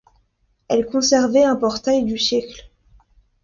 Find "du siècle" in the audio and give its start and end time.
2.05-2.71